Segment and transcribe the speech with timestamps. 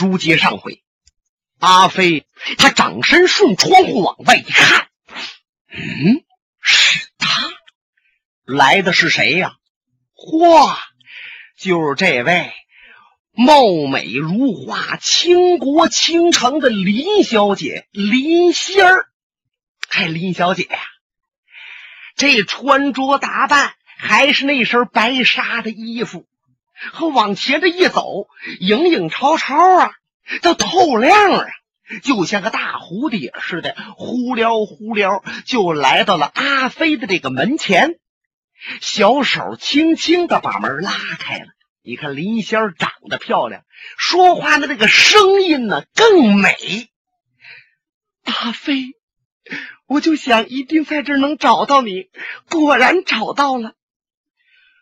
[0.00, 0.82] 书接上回，
[1.58, 2.26] 阿飞
[2.56, 4.88] 他掌身顺窗户往外一看，
[5.68, 6.24] 嗯，
[6.62, 7.50] 是他
[8.46, 9.56] 来的是谁呀？
[10.14, 10.74] 嚯，
[11.58, 12.50] 就是这位
[13.32, 19.06] 貌美如花、倾国倾城的林小姐林仙儿。
[19.90, 20.78] 哎，林小姐呀，
[22.16, 26.26] 这穿着打扮还是那身白纱的衣服。
[26.92, 28.28] 和往前这一走，
[28.60, 29.92] 影影绰绰啊，
[30.42, 31.46] 都透亮啊，
[32.02, 37.98] 就像个大蝴蝶似的，忽撩忽撩就来到了阿飞的这个门前，
[38.80, 41.46] 小手轻轻的把门拉开了。
[41.82, 43.62] 你看林仙长得漂亮，
[43.96, 46.54] 说话的那个声音呢更美。
[48.24, 48.94] 阿飞，
[49.86, 52.10] 我就想一定在这儿能找到你，
[52.48, 53.72] 果然找到了。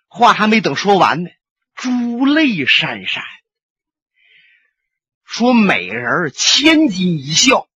[0.08, 1.30] 话还没等说完呢。
[1.78, 3.22] 珠泪潸潸，
[5.22, 7.68] 说美人千金一笑，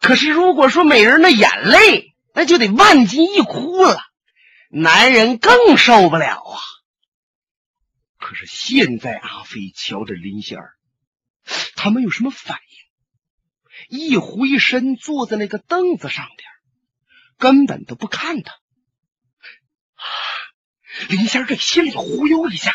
[0.00, 4.00] 可是如果说美人的眼泪，那就得万金一哭了，
[4.70, 6.58] 男人更受不了啊。
[8.18, 10.74] 可是现在阿飞瞧着林仙儿，
[11.76, 12.58] 他没有什么反
[13.88, 16.50] 应，一回身坐在那个凳子上边，
[17.38, 18.52] 根本都不看他。
[18.52, 20.02] 啊，
[21.08, 22.74] 林仙儿这心里忽悠一下。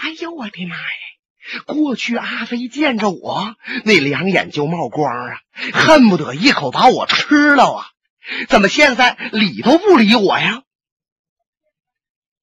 [0.00, 1.62] 哎呦我的妈呀！
[1.66, 5.40] 过去阿飞见着我，那两眼就冒光啊，
[5.72, 7.86] 恨不得一口把我吃了啊！
[8.48, 10.62] 怎么现在理都不理我呀？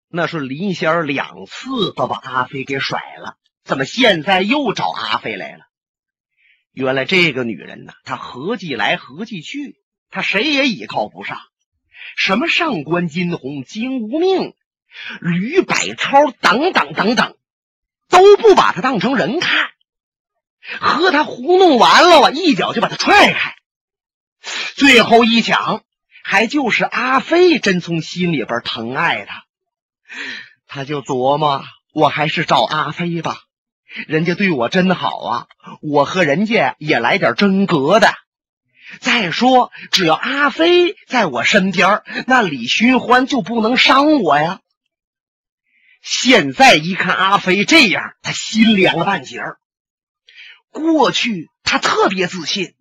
[0.08, 5.66] 那是林仙儿两次都把阿飞给甩了，怎么现在又找阿飞来了？
[6.72, 9.75] 原来这个女人呢，她合计来合计去，
[10.09, 11.39] 她谁也依靠不上，
[12.16, 14.53] 什么上官金鸿、金无命。
[15.21, 17.35] 吕百超等等等等，
[18.09, 19.69] 都不把他当成人看，
[20.79, 23.55] 和他糊弄完了我，一脚就把他踹开。
[24.75, 25.83] 最后一想，
[26.23, 29.44] 还就是阿飞真从心里边疼爱他，
[30.67, 31.63] 他就琢磨，
[31.94, 33.38] 我还是找阿飞吧，
[34.07, 35.47] 人家对我真好啊，
[35.81, 38.13] 我和人家也来点真格的。
[39.00, 44.59] 再说，只要阿飞在我身边，那李寻欢就不能伤我呀。
[46.05, 49.57] 现在一看阿飞这样，他心凉了半截儿。
[50.69, 52.75] 过去他特别自信，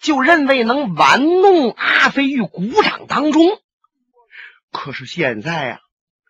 [0.00, 3.42] 就认为能玩弄阿飞于股掌当中。
[4.72, 5.80] 可是现在啊，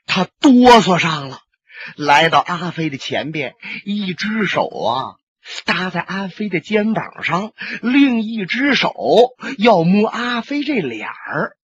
[0.06, 1.38] 他哆嗦上了，
[1.94, 5.14] 来到阿飞的前边，一只手啊
[5.64, 8.92] 搭在阿飞的肩膀上，另一只手
[9.56, 11.56] 要摸阿飞这脸儿。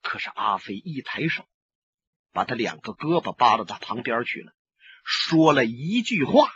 [0.00, 1.44] 可是阿飞一抬手。
[2.32, 4.52] 把他两个胳膊扒到他旁边去了，
[5.04, 6.50] 说了一句话：“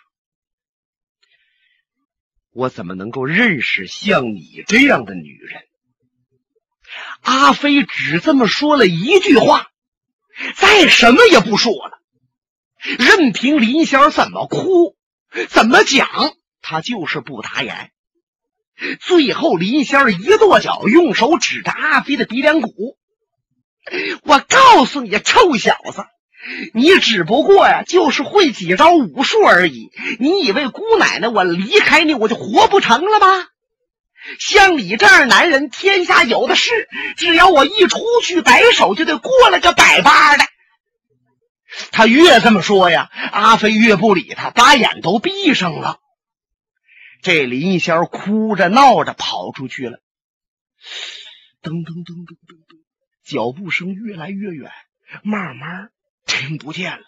[2.51, 5.63] 我怎么能够认识像你这样的女人？”
[7.23, 9.69] 阿飞只这么说了一句话，
[10.55, 11.99] 再什么也不说了，
[12.99, 14.97] 任凭林仙怎么哭，
[15.49, 16.09] 怎么讲，
[16.61, 17.91] 他就是不打眼。
[19.01, 22.99] 最后，林仙一跺脚，用手指着阿飞的鼻梁骨。
[24.25, 26.05] 我告诉你，臭小子，
[26.73, 29.91] 你只不过呀，就是会几招武术而已。
[30.19, 33.47] 你以为姑奶奶我离开你，我就活不成了吗？
[34.39, 36.89] 像你这样男人，天下有的是。
[37.19, 40.45] 只要我一出去摆手，就得过来个百八的。
[41.93, 45.99] 他越这么说呀，阿飞越不理他，把眼都闭上了。
[47.21, 49.99] 这林仙哭着闹着跑出去了。
[51.63, 52.64] 噔噔噔噔噔。
[53.25, 54.71] 脚步声越来越远，
[55.23, 55.91] 慢慢
[56.27, 57.05] 听不见了。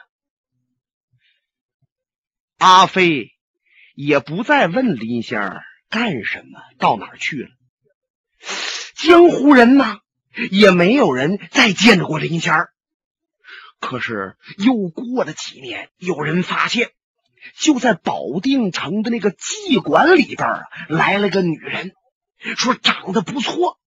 [2.56, 3.32] 阿飞
[3.94, 7.50] 也不再问林仙儿干什么，到哪儿去了。
[8.96, 9.98] 江湖人呢，
[10.50, 12.70] 也没有人再见着过林仙儿。
[13.78, 16.92] 可是又过了几年，有人发现，
[17.58, 21.92] 就在保定城的那个妓馆里边啊，来了个女人，
[22.56, 23.78] 说长得不错。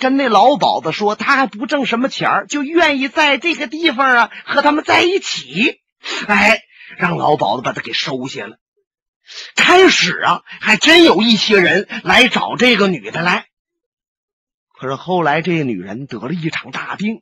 [0.00, 5.80] 跟那老鸨子说，他还不挣什么钱就愿意在这个地方啊和他们在一起。
[6.26, 6.62] 哎，
[6.96, 8.56] 让老鸨子把他给收下了。
[9.54, 13.46] 开始啊，还真有一些人来找这个女的来。
[14.72, 17.20] 可是后来，这个女人得了一场大病，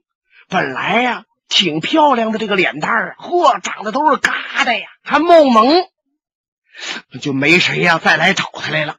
[0.49, 4.33] 本来呀挺漂亮的这个脸蛋儿，嚯，长得都是疙
[4.65, 5.85] 瘩呀，还冒蒙，
[7.21, 8.99] 就没谁呀再来找她来了。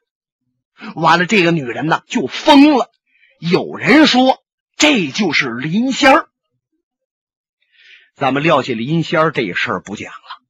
[0.96, 2.92] 完了，这个女人呢就疯了。
[3.39, 4.44] 有人说
[4.75, 6.30] 这就是林仙儿，
[8.13, 10.44] 咱们撂下林仙儿这事儿不讲了，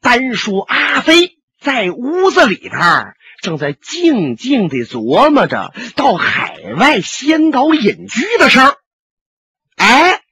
[0.00, 8.76] 单说阿飞在屋子里边正在静静的琢磨着到海外仙岛隐居的事儿。
[9.76, 10.22] 哎，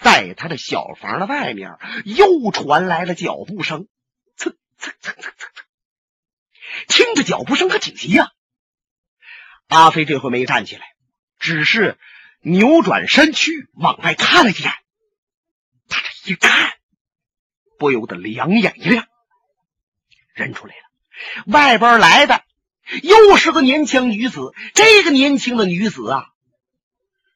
[0.00, 3.88] 在他的小房的外面又传来了脚步声，
[4.36, 5.64] 蹭蹭蹭蹭蹭蹭。
[6.88, 8.30] 听着脚步声可紧急呀！
[9.68, 10.86] 阿飞这回没站起来，
[11.40, 11.98] 只是
[12.42, 14.72] 扭转身躯往外看了一眼。
[15.88, 16.70] 他这一看，
[17.78, 19.08] 不由得两眼一亮，
[20.34, 22.44] 认出来了，外边来的
[23.02, 24.52] 又是个年轻女子。
[24.74, 26.26] 这个年轻的女子啊，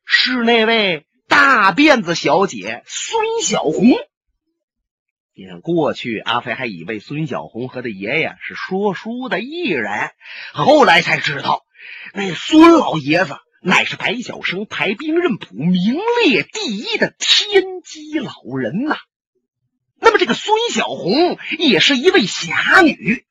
[0.05, 3.97] 是那位大辫子小姐孙小红。
[5.37, 10.13] 你看，过去阿飞还以为孙小红和他爷爷是说书的艺人，
[10.53, 11.65] 后来才知道，
[12.13, 13.37] 那孙老爷子
[13.67, 18.99] 乃是白晓生排兵刃谱名列第一的天机老人呐。
[19.99, 23.25] 那么，这个孙小红也是一位侠女。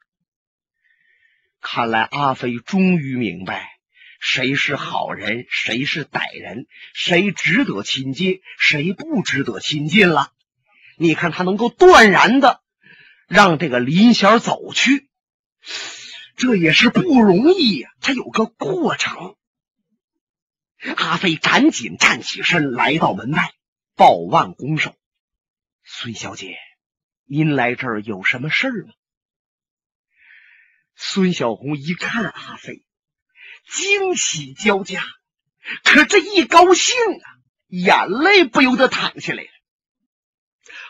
[1.61, 3.73] 看来阿飞终于明白，
[4.19, 6.65] 谁是好人，谁是歹人，
[6.95, 10.31] 谁值得亲近，谁不值得亲近了。
[10.97, 12.61] 你看他能够断然的
[13.27, 15.09] 让这个林仙走去，
[16.35, 17.91] 这也是不容易呀。
[18.01, 19.35] 他有个过程。
[20.97, 23.53] 阿飞赶紧站起身，来到门外，
[23.95, 24.95] 抱腕拱手
[25.83, 26.57] ：“孙小姐，
[27.25, 28.93] 您来这儿有什么事儿吗？”
[30.95, 32.83] 孙小红一看阿飞，
[33.67, 35.03] 惊喜交加，
[35.83, 37.27] 可这一高兴啊，
[37.67, 39.49] 眼泪不由得淌下来了。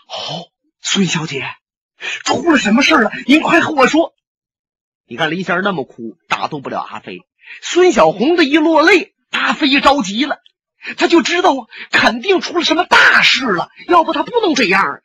[0.08, 0.52] 哦，
[0.82, 1.46] 孙小姐，
[2.26, 3.12] 出了什么事了？
[3.28, 4.14] 您快和我说。
[5.06, 7.22] 你看林仙那么哭，打动不了阿飞。
[7.62, 9.13] 孙小红的一落泪，
[9.44, 10.40] 阿飞着急了，
[10.96, 15.02] 他就知道肯定出了什么大事了，要不他不能这样。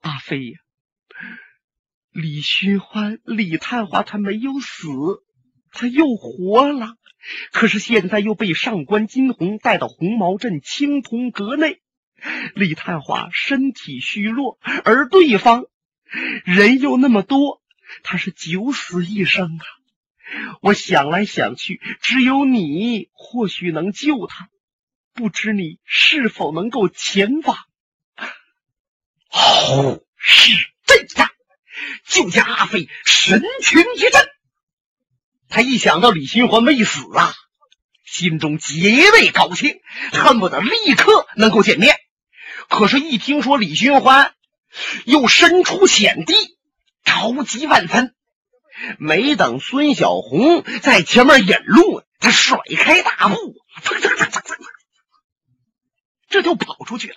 [0.00, 0.58] 阿飞呀，
[2.10, 4.88] 李寻欢、李探花他没有死，
[5.70, 6.94] 他又活了，
[7.52, 11.82] 可是现在又被上官金虹带到红毛镇青铜阁内。
[12.54, 15.66] 李探花身体虚弱，而对方
[16.44, 17.60] 人又那么多，
[18.02, 19.64] 他是九死一生啊！
[20.62, 24.48] 我想来想去，只有你或许能救他，
[25.12, 27.58] 不知你是否能够前往？
[29.30, 30.52] 哦，是
[30.86, 31.30] 这样！
[32.06, 34.28] 就见阿飞神情一震，
[35.48, 37.32] 他一想到李寻欢没死啊，
[38.04, 39.80] 心中极为高兴，
[40.12, 41.96] 恨不得立刻能够见面。
[42.68, 44.34] 可是，一听说李寻欢
[45.04, 46.34] 又身处险地，
[47.04, 48.14] 着急万分。
[48.98, 53.36] 没等孙小红在前面引路，他甩开大步，
[53.82, 54.56] 蹭蹭蹭蹭蹭，
[56.28, 57.14] 这就跑出去了。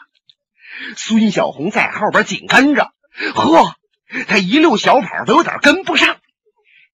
[0.98, 2.92] 孙小红在后边紧跟着，
[3.34, 3.76] 呵，
[4.28, 6.20] 他一溜小跑都有点跟不上。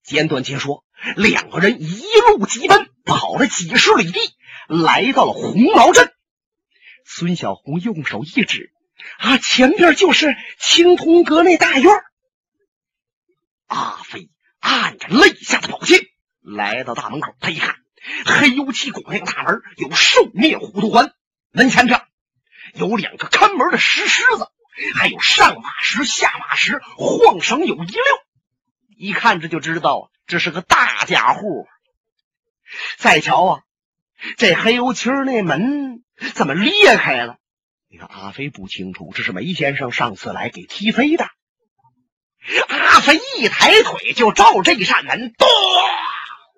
[0.04, 0.84] 简短截说，
[1.16, 4.20] 两个人一路急奔，跑了几十里地，
[4.68, 6.14] 来到了红毛镇。
[7.06, 8.72] 孙小红用手一指，
[9.18, 11.92] 啊，前边就是青铜阁那大院。
[13.68, 14.30] 阿飞
[14.60, 16.02] 按着肋下的宝剑
[16.42, 17.76] 来到大门口，他一看，
[18.26, 21.14] 黑油漆拱那个大门有兽面虎头环，
[21.52, 22.02] 门前边
[22.74, 24.48] 有两个看门的石狮子，
[24.96, 28.04] 还有上马石、下马石，晃绳有一溜。
[28.96, 31.68] 一看这就知道这是个大家户。
[32.98, 33.62] 再瞧啊，
[34.38, 36.04] 这黑油漆那门。
[36.34, 37.38] 怎么裂开了？
[37.88, 41.30] 你看阿飞不清楚，这是梅先生上次来给踢飞的。
[42.68, 45.48] 阿飞一抬腿就照这扇门，咚！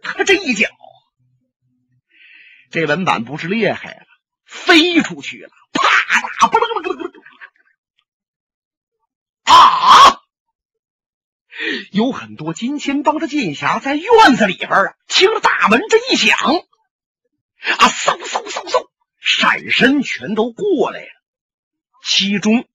[0.01, 0.67] 他这一脚，
[2.69, 4.05] 这门板不是裂开了，
[4.45, 5.81] 飞出去了，啪
[6.21, 7.11] 嗒，不楞楞楞楞
[9.43, 10.21] 啊！
[11.91, 18.89] 有很多金钱帮的剑侠在院子里边啊，听着大门这一响，啊，嗖嗖嗖嗖。
[19.23, 21.07] 闪身全都过来了，
[22.03, 22.67] 其中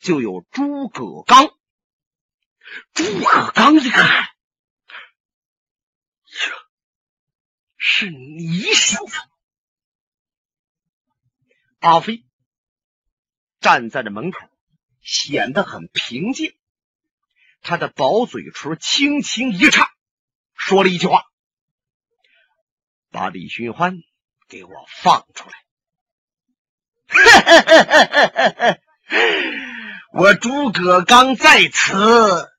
[0.00, 1.52] 就有诸葛刚。
[2.94, 4.28] 诸葛刚一看，
[6.24, 6.52] 这
[7.76, 9.16] 是你小子。
[11.80, 12.24] 阿飞
[13.60, 14.38] 站在这门口，
[15.00, 16.54] 显得很平静。
[17.62, 19.88] 他的薄嘴唇轻轻一颤，
[20.54, 21.24] 说了一句话
[23.10, 23.96] ：“把李寻欢
[24.48, 25.56] 给我放出来。
[30.12, 32.50] ”我诸葛刚在此，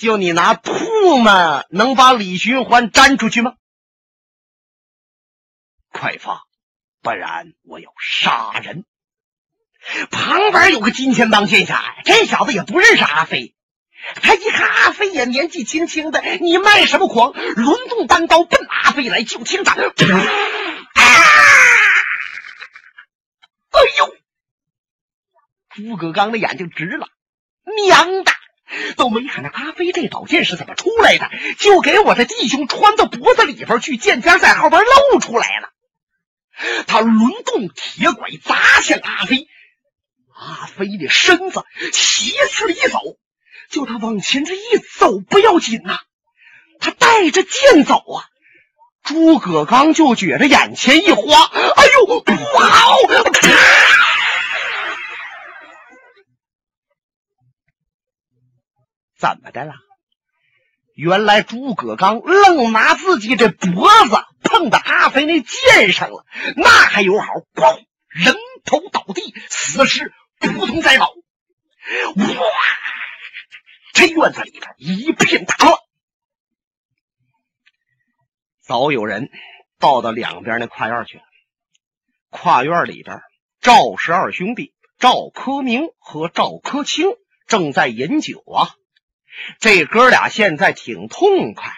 [0.00, 3.52] 就你拿唾沫能把李寻欢粘出去吗？
[5.92, 6.40] 快放，
[7.02, 8.86] 不然我要杀人！
[10.10, 13.54] 旁边有个金钱帮剑侠，这小子也不认识阿飞，
[14.22, 17.32] 他一看阿飞也年纪轻轻的，你卖什么狂？
[17.32, 19.80] 轮动单刀奔阿飞来，就听着，啊！
[23.70, 24.16] 哎呦！
[25.74, 27.06] 诸葛刚的眼睛直了，
[27.84, 28.32] 娘的，
[28.96, 35.70] 都没看着阿飞这宝剑是怎么出来的，就给我的弟兄穿到脖子里边去，剑尖在后边露出来了。
[36.86, 39.48] 他轮动铁拐砸向阿飞，
[40.34, 43.00] 阿飞的身子斜刺一走，
[43.70, 44.60] 就他往前这一
[44.98, 46.00] 走不要紧呐，
[46.78, 48.24] 他带着剑走啊。
[49.02, 52.96] 诸葛刚就觉着眼前一花，哎呦，不好！
[59.20, 59.74] 怎么的了？
[60.94, 67.26] 原来诸葛刚愣拿自己这脖子碰到阿飞那剑上了，那还有好？
[67.54, 68.34] 咣，人
[68.64, 71.14] 头倒地，死尸扑通栽倒。
[72.16, 72.24] 哇！
[73.92, 75.78] 这院子里边一片大乱。
[78.60, 79.30] 早有人
[79.78, 81.24] 到到两边那跨院去了。
[82.30, 83.20] 跨院里边，
[83.60, 87.06] 赵氏二兄弟赵科明和赵科清
[87.46, 88.76] 正在饮酒啊。
[89.58, 91.72] 这哥俩现在挺痛快，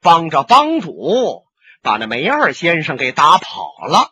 [0.00, 1.44] 帮着帮主
[1.82, 4.10] 把那梅二先生给打跑了。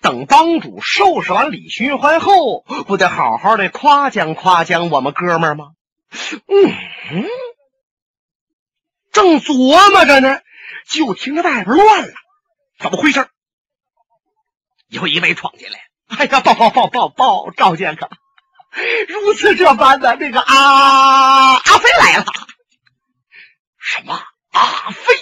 [0.00, 5.72] 等帮主收拾完李寻欢后，不得好好的夸奖夸奖我们哥们吗？
[6.46, 7.26] 嗯，
[9.12, 10.40] 正琢磨着呢，
[10.88, 12.14] 就听着外边乱了，
[12.78, 13.28] 怎么回事？
[14.88, 15.80] 有一位闯进来，
[16.16, 18.08] 哎呀，报报报报报，赵剑客。
[19.08, 22.24] 如此这般的，那个阿阿飞来了。
[23.78, 24.20] 什么？
[24.50, 25.14] 阿飞？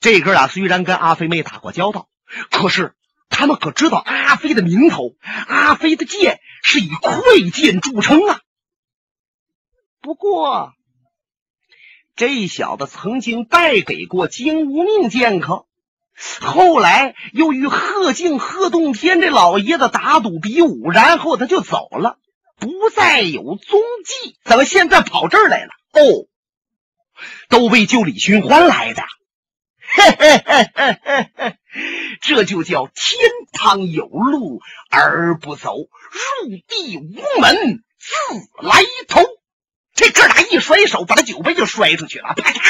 [0.00, 2.08] 这哥俩虽然跟阿飞没打过交道，
[2.50, 2.94] 可是
[3.28, 5.16] 他们可知道阿飞的名头。
[5.46, 7.20] 阿飞的剑是以快
[7.52, 8.40] 剑著称啊。
[10.00, 10.72] 不过，
[12.14, 15.66] 这小子曾经败给过金无命剑客。
[16.40, 22.18] 后来又与贺敬、贺洞天这老爷子打赌比武，然后他就走了，
[22.58, 24.38] 不再有踪迹。
[24.44, 25.70] 怎么现在跑这儿来了？
[25.92, 26.26] 哦，
[27.48, 29.02] 都为救李寻欢来的。
[32.20, 33.18] 这就叫天
[33.52, 35.88] 堂有路而不走，入
[36.66, 38.14] 地无门自
[38.66, 39.22] 来投。
[39.94, 42.60] 这哥俩一甩手，把他酒杯就摔出去了，啪嚓，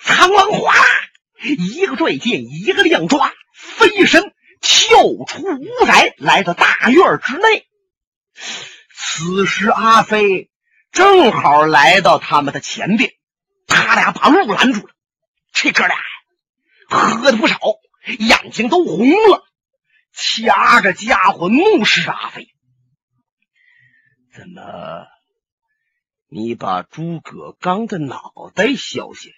[0.00, 0.84] 苍狼哗啦。
[1.48, 7.66] 一个拽剑，一个亮抓，飞身跳出屋宅，来到大院之内。
[8.96, 10.50] 此时阿飞
[10.90, 13.12] 正好来到他们的前边，
[13.66, 14.92] 他俩把路拦住了。
[15.52, 15.96] 这哥俩
[16.88, 17.58] 喝的不少，
[18.18, 19.44] 眼睛都红了，
[20.12, 22.48] 掐着家伙怒视阿飞
[24.34, 25.06] ：“怎么，
[26.28, 29.36] 你把诸葛刚的脑袋削下来？”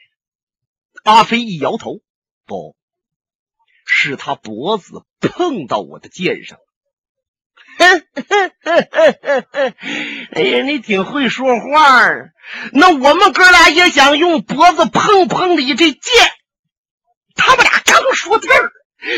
[1.06, 2.00] 阿飞一摇头，
[2.46, 2.74] 不
[3.86, 6.58] 是他脖子碰到我的剑上。
[10.32, 12.32] 哎呀，你挺会说话儿！
[12.72, 16.02] 那我们哥俩也想用脖子碰碰你这剑。
[17.36, 18.72] 他们俩刚说地儿，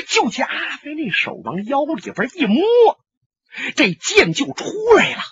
[0.09, 2.62] 就见阿飞那手往腰里边一摸，
[3.76, 5.23] 这剑就出来了。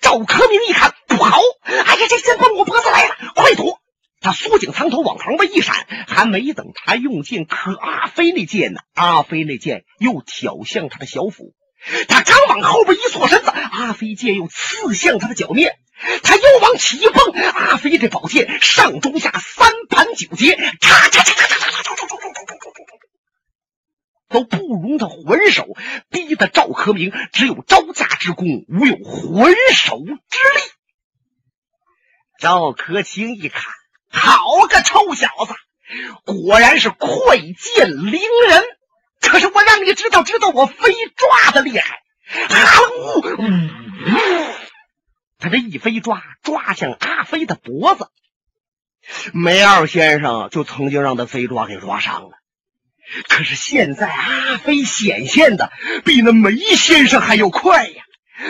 [0.00, 1.40] 赵克明一看，不好！
[1.64, 3.79] 哎呀，这剑奔我脖子来了，快躲！
[4.20, 11.54] 他缩颈藏头，往旁边一闪，还没等他用剑磕阿飞那剑呢，阿飞那剑又挑向他的小腹。
[12.06, 15.78] 他刚往后边一错身子，阿飞剑又刺向他的脚面。
[16.22, 21.96] 他又往起一蹦，阿飞这宝剑上中下三盘九节，咔嚓嚓嚓嚓嚓嚓嚓
[24.28, 25.66] 都不容他还手，
[26.10, 30.14] 逼得赵克明只有招架之功，无有还手之力。
[32.38, 33.79] 赵克清一看。
[34.58, 35.54] 好个臭小子！
[36.24, 38.64] 果然是快剑凌人。
[39.20, 42.00] 可是我让你知道知道我飞抓的厉害。
[45.38, 48.08] 他这一飞抓，抓向阿飞的脖子。
[49.32, 52.30] 梅二先生就曾经让他飞抓给抓伤了。
[53.28, 55.70] 可是现在阿飞显现的
[56.04, 58.02] 比那梅先生还要快呀！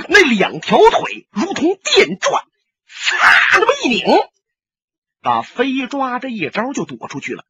[0.09, 2.43] 那两条腿如同电钻，
[2.89, 4.05] 擦那么一拧。
[5.23, 7.45] 把飞抓这一招就躲出去了，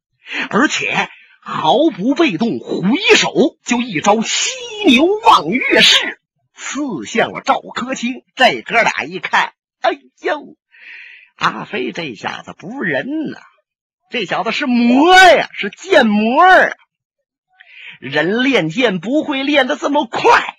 [0.49, 1.09] 而且
[1.41, 4.51] 毫不被动，回手就一招犀
[4.87, 6.19] 牛望月式
[6.53, 8.23] 刺向了赵科清。
[8.35, 10.55] 这哥俩一看，哎呦，
[11.35, 13.39] 阿飞这小子不是人呐，
[14.09, 16.75] 这小子是魔呀，是剑魔啊！
[17.99, 20.57] 人练剑不会练的这么快。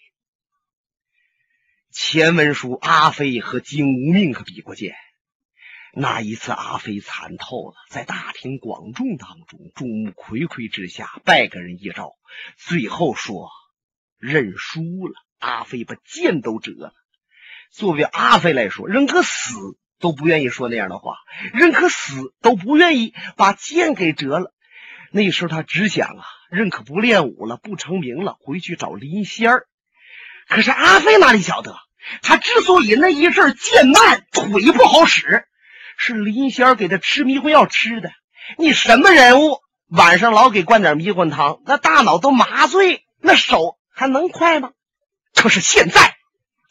[1.91, 4.95] 前文书阿飞和金无命可比过剑。
[5.95, 12.15] 那一次阿飞惨透了，在大庭广众当中，众目睽睽之下，拜个人一招，
[12.57, 13.51] 最后说
[14.19, 15.15] 认输了。
[15.39, 16.95] 阿飞把剑都折了。
[17.71, 19.55] 作为阿飞来说，认可死
[19.99, 21.19] 都不愿意说那样的话，
[21.53, 24.55] 认可死都不愿意把剑给折了。
[25.11, 29.67] 那时候他只想啊，认可不练武了，不成名了，回去找林仙儿。
[30.49, 31.77] 可是阿飞哪里晓得，
[32.23, 35.47] 他之所以那一阵剑慢，腿不好使。
[36.05, 38.11] 是林仙儿给他吃迷魂药吃的。
[38.59, 39.61] 你什么人物？
[39.87, 44.73] 晚上老给灌点迷魂汤，那大脑都麻醉，那手还能快吗？
[45.33, 46.17] 可是现在，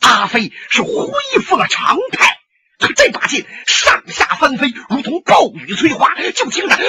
[0.02, 2.40] 阿飞是恢复了常态，
[2.78, 6.82] 可这把剑上下翻飞，如同暴雨催花，就听着啊！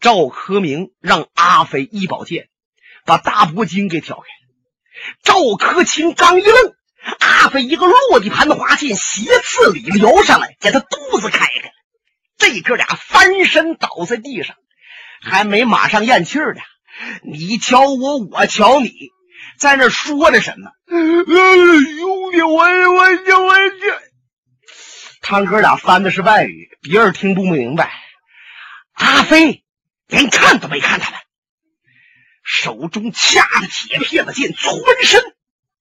[0.00, 2.48] 赵科明让阿飞一宝剑
[3.04, 4.37] 把大脖筋给挑开。
[5.22, 6.74] 赵克清刚一愣，
[7.20, 11.72] 阿飞一个落地盘滑剑斜刺里撩上来，给他肚子开开。
[12.38, 14.56] 这哥俩翻身倒在地上，
[15.20, 16.60] 还没马上咽气呢。
[17.22, 18.92] 你瞧我，我瞧你，
[19.58, 20.70] 在那说着什么？
[20.88, 22.62] 兄弟，我我
[22.92, 24.02] 我我这，
[25.20, 27.92] 他哥俩翻的是外语，别人听不明白。
[28.94, 29.62] 阿飞
[30.06, 31.17] 连看都没看他们。
[32.50, 35.22] 手中掐着铁片子剑，窜身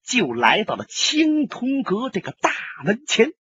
[0.04, 2.52] 就来到了青铜阁这个大
[2.84, 3.32] 门前。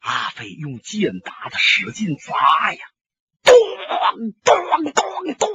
[0.00, 2.78] 阿飞用剑打的使劲砸呀，
[3.42, 3.54] 咚
[4.44, 5.48] 咚咚咚！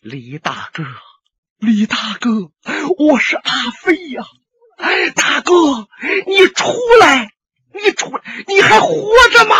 [0.00, 0.84] 李大哥，
[1.58, 2.52] 李大哥，
[2.96, 4.22] 我是阿飞呀！
[5.16, 5.88] 大哥，
[6.28, 7.32] 你出来，
[7.72, 9.56] 你出来，你还活着吗？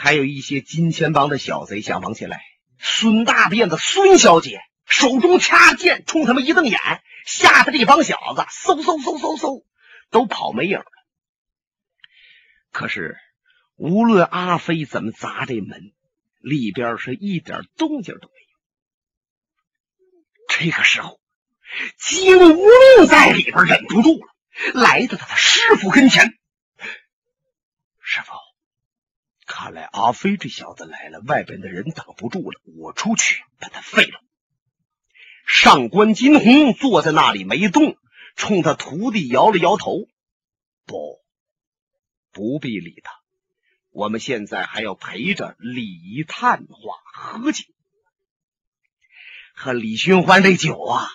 [0.00, 2.40] 还有一些金钱帮的小贼想往起来，
[2.78, 6.78] 孙大辫子孙小姐手中掐剑，冲他们一瞪眼，
[7.26, 9.64] 吓得这帮小子嗖嗖嗖嗖嗖
[10.10, 10.84] 都跑没影了。
[12.70, 13.18] 可是
[13.74, 15.92] 无论阿飞怎么砸这门，
[16.38, 18.34] 里边是一点动静都没
[20.46, 20.60] 有。
[20.60, 21.18] 这个时候，
[21.98, 24.28] 金无命在里边忍不住了，
[24.74, 26.38] 来到他的师傅跟前，
[28.00, 28.32] 师傅。
[29.48, 32.60] 看来阿飞这小子来了，外边的人挡不住了。
[32.76, 34.20] 我出去把他废了。
[35.46, 37.96] 上官金鸿坐在那里没动，
[38.36, 40.06] 冲他徒弟摇了摇头
[40.84, 41.18] ：“不，
[42.30, 43.10] 不必理他。
[43.90, 47.64] 我们现在还要陪着李探花喝酒。
[49.54, 51.08] 和李寻欢这酒啊，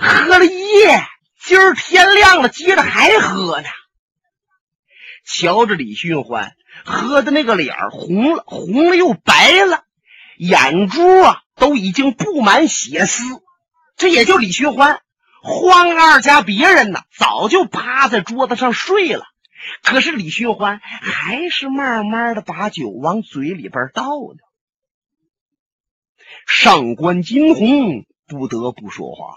[0.00, 1.00] 喝了一夜，
[1.40, 3.68] 今儿天亮了，接着还喝呢。
[5.28, 9.84] 瞧着李寻欢。”喝的那个脸儿红了，红了又白了，
[10.36, 13.24] 眼珠啊都已经布满血丝。
[13.96, 15.02] 这也就李寻欢，
[15.42, 19.24] 欢二家别人呢早就趴在桌子上睡了，
[19.82, 24.38] 可是李寻欢还是慢慢的把酒往嘴里边倒呢。
[26.46, 29.34] 上官金鸿不得不说话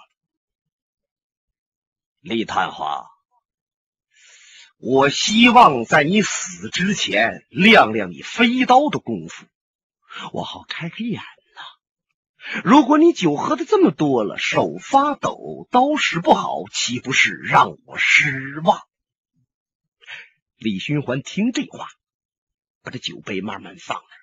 [2.19, 3.07] 李探花。
[4.83, 9.45] 我希望在你死之前亮亮你飞刀的功夫，
[10.33, 11.61] 我好开开眼呐。
[12.63, 18.81] 如果你酒喝的这么多了，手发抖，刀使不好，岂不是让我失望？
[20.55, 21.87] 李寻欢听这话，
[22.81, 24.15] 把这酒杯慢慢放那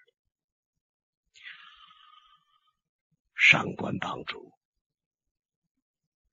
[3.36, 4.52] 上官帮主，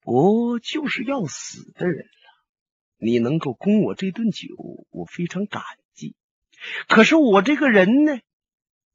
[0.01, 2.09] 我就是要死的人。
[2.97, 4.47] 你能够供我这顿酒，
[4.89, 5.61] 我非常感
[5.93, 6.15] 激。
[6.87, 8.19] 可是我这个人呢，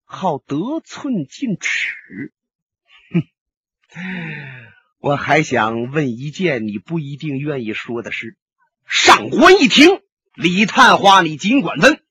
[0.04, 2.32] 好得寸进尺。
[3.12, 3.22] 哼，
[4.98, 8.36] 我还想问一件你不一定愿意说的事。
[8.86, 10.02] 上官一听，
[10.34, 12.02] 李探花，你尽管问。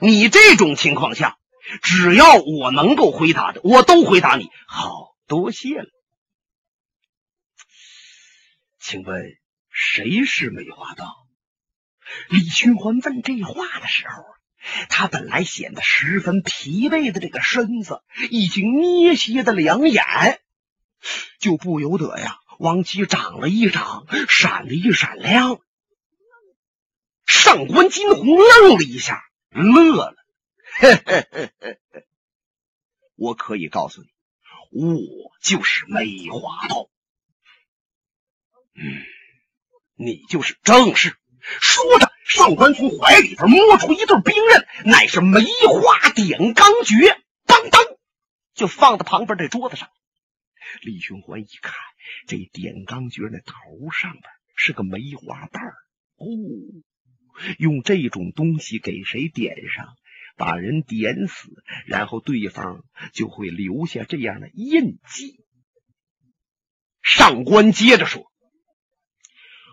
[0.00, 1.38] 你这种情况下，
[1.82, 4.48] 只要我能够回答的，我都回答你。
[4.66, 5.88] 好多谢了，
[8.78, 9.41] 请问。
[9.72, 11.26] 谁是梅花道？
[12.28, 14.24] 李寻欢问这话的时候，
[14.90, 20.04] 他本来显得十分疲惫的这个身子，已经捏斜的两眼，
[21.38, 25.60] 就不由得呀往起长了一长，闪了一闪亮。
[27.24, 30.14] 上官金鸿愣了一下，乐了
[33.16, 34.08] ：“我可以告诉你，
[34.70, 36.90] 我就是梅花道。”
[38.76, 39.11] 嗯。
[39.94, 41.16] 你就是正事。
[41.60, 47.82] 说着，上官从怀里边摸出一对兵刃，乃是梅花点钢诀，当当
[48.54, 49.88] 就放在旁边这桌子上。
[50.82, 51.74] 李寻欢一看，
[52.28, 54.22] 这点钢诀那头上边
[54.54, 55.64] 是个梅花瓣
[56.14, 56.26] 哦，
[57.58, 59.88] 用这种东西给谁点上，
[60.36, 61.50] 把人点死，
[61.86, 65.44] 然后对方就会留下这样的印记。
[67.02, 68.31] 上官接着说。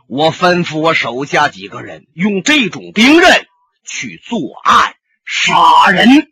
[0.09, 3.45] 我吩咐我手下几个人用这种兵刃
[3.85, 6.31] 去作案杀人，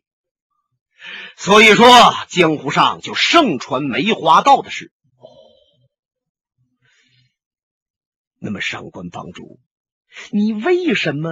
[1.36, 1.88] 所以说
[2.28, 4.92] 江湖上就盛传梅花道的事。
[5.20, 5.30] 哦，
[8.40, 9.60] 那么上官帮主，
[10.32, 11.30] 你为什么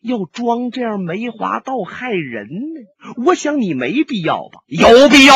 [0.00, 3.24] 要装这样梅花道害人呢？
[3.26, 4.60] 我想你没必要吧？
[4.68, 5.34] 有必要，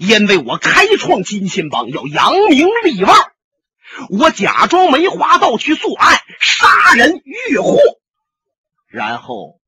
[0.00, 3.35] 因为我开创金钱帮要扬名立万。
[4.10, 7.78] 我假装梅花道去作案，杀人越货，
[8.88, 9.58] 然后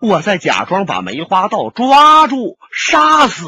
[0.00, 3.46] 我再假装把梅花道抓住，杀死，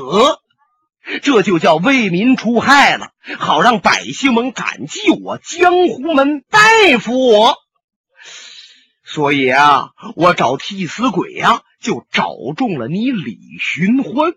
[1.22, 7.56] 这就叫为民除害了，好让百姓们感激我，江湖们拜服我。
[9.04, 14.34] 所以啊，我找替死鬼呀，就找中了你李寻欢。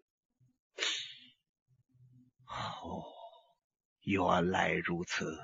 [4.04, 5.38] 原来如此。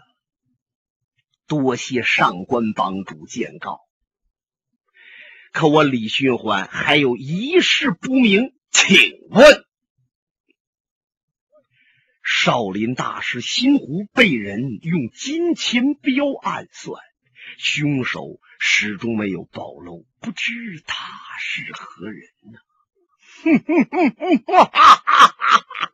[1.47, 3.79] 多谢上官帮主见告，
[5.53, 8.97] 可我李寻欢还有一事不明，请
[9.29, 9.63] 问
[12.21, 17.01] 少林大师心湖被人用金钱镖暗算，
[17.57, 21.07] 凶手始终没有暴露，不知他
[21.39, 22.59] 是何人呢？
[23.43, 25.91] 哼哼哼哼，哈哈哈哈！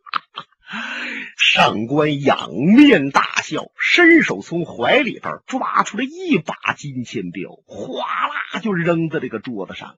[1.38, 9.98] 上官仰面大笑，伸手从怀里边抓出了一把金钱镖，哗啦就扔在这个桌子上。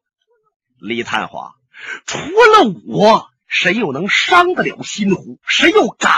[0.78, 1.56] 李探花，
[2.06, 5.40] 除了我，谁又能伤得了新湖？
[5.48, 6.12] 谁又敢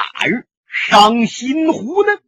[0.67, 2.19] 伤新湖呢？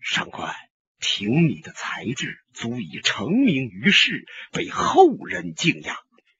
[0.00, 0.54] 上官，
[0.98, 5.96] 凭你的才智，足以成名于世，被后人敬仰。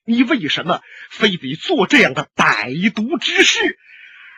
[0.09, 3.79] 你为什么非得做这样的歹毒之事，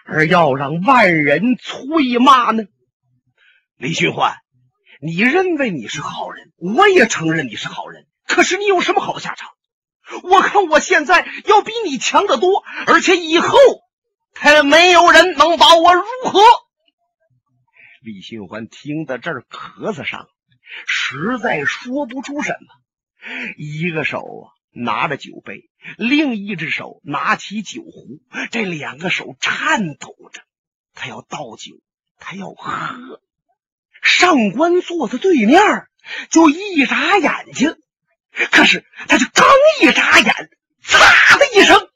[0.04, 2.64] 而要让万人催骂呢？
[3.76, 4.34] 李寻欢，
[5.00, 8.08] 你认为你是好人，我也承认你是好人。
[8.26, 9.48] 可是你有什么好下场？
[10.24, 13.56] 我看我现在要比你强得多，而且以后
[14.34, 16.40] 还没有人能把我如何？
[18.02, 20.26] 李寻欢听到这儿，咳嗽上，
[20.88, 23.54] 实在说不出什么。
[23.56, 24.58] 一个手啊。
[24.70, 30.42] 拿着酒杯，另一只手拿起酒壶，这两个手颤抖着，
[30.94, 31.80] 他要倒酒，
[32.18, 33.20] 他要喝。
[34.02, 35.60] 上官坐在对面，
[36.30, 37.76] 就一眨眼睛，
[38.50, 39.46] 可是他就刚
[39.82, 40.50] 一眨眼，
[40.82, 41.88] 嚓的一声，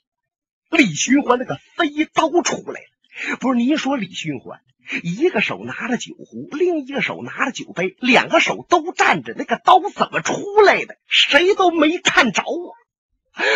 [0.71, 2.94] 李寻欢那个飞刀出来了。
[3.41, 4.61] 不是您说李寻欢？
[5.03, 10.99] 一个手拿着酒壶，另一个手拿着酒杯，两个手都站着，那个刀怎么出来的？
[11.07, 12.75] 谁都没看着我。
[13.35, 13.47] 哎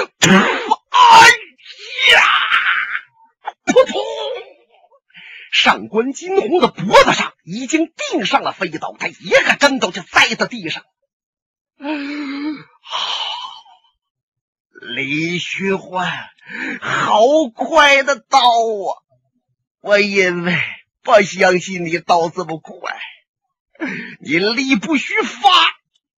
[2.13, 2.23] 呀！
[3.65, 4.01] 扑通！
[5.53, 10.85] 上官金鸿的脖子上已经钉上了飞刀，他一个跟头就栽在地上。
[14.95, 16.11] 李寻欢，
[16.81, 17.21] 好
[17.55, 18.89] 快的刀啊！
[19.81, 20.59] 我因为。
[21.01, 23.01] 不相信你刀这么快，
[24.21, 25.49] 你力不虚发，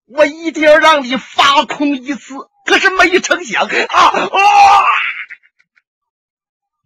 [0.06, 2.34] 我一定要让你发空一次。
[2.66, 4.84] 可是没成想啊啊！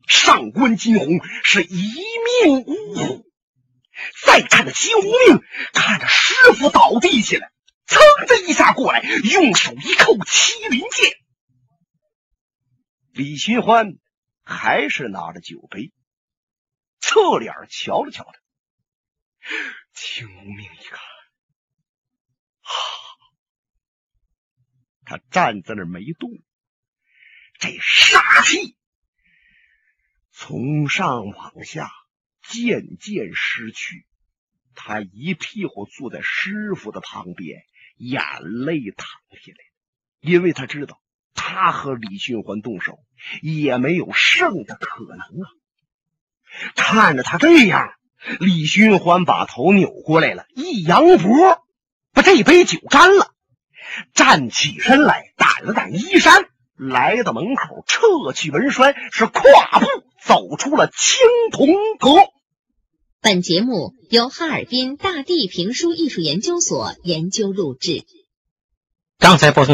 [0.07, 1.95] 上官金鸿是一
[2.45, 3.27] 命呜呼，
[4.23, 7.51] 再看那金无命，看着师傅倒地起来，
[7.87, 11.11] 噌的一下过来，用手一扣麒麟剑。
[13.13, 13.95] 李寻欢
[14.45, 15.91] 还是拿着酒杯。
[17.07, 18.41] 侧脸瞧了瞧他，
[19.93, 20.99] 秦无命一看，
[22.63, 22.73] 哈，
[25.05, 26.31] 他站在那儿没动，
[27.59, 28.79] 这杀气
[30.31, 31.91] 从上往下
[32.41, 34.07] 渐渐失去，
[34.75, 39.59] 他一屁股坐在师傅的旁边，眼泪淌下来，
[40.21, 41.03] 因为他知道
[41.35, 42.99] 他和李寻欢动手
[43.43, 45.51] 也没有胜的可能啊。
[46.75, 47.91] 看着他这样，
[48.41, 51.65] 李寻欢把头扭过来了，一扬脖，
[52.13, 53.33] 把这杯酒干了，
[54.15, 59.87] 站起身来，掸了掸衣衫，来到门口，撤去门栓，是跨步
[60.23, 61.21] 走出了青
[61.53, 61.67] 铜
[61.99, 62.31] 阁。
[63.21, 68.05] 本节目由哈尔滨大地评书艺术研究所研究录制。
[69.19, 69.73] 刚才播送。